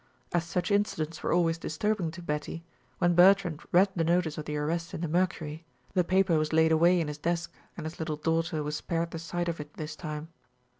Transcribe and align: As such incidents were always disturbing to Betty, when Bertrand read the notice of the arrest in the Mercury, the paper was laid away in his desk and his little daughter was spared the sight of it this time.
As 0.31 0.45
such 0.45 0.71
incidents 0.71 1.21
were 1.21 1.31
always 1.31 1.59
disturbing 1.59 2.09
to 2.09 2.23
Betty, 2.23 2.63
when 2.97 3.13
Bertrand 3.13 3.61
read 3.71 3.89
the 3.95 4.03
notice 4.03 4.35
of 4.35 4.45
the 4.45 4.57
arrest 4.57 4.95
in 4.95 5.01
the 5.01 5.07
Mercury, 5.07 5.63
the 5.93 6.03
paper 6.03 6.39
was 6.39 6.51
laid 6.51 6.71
away 6.71 6.99
in 6.99 7.07
his 7.07 7.19
desk 7.19 7.53
and 7.77 7.85
his 7.85 7.99
little 7.99 8.15
daughter 8.17 8.63
was 8.63 8.75
spared 8.75 9.11
the 9.11 9.19
sight 9.19 9.47
of 9.47 9.59
it 9.59 9.75
this 9.75 9.95
time. 9.95 10.29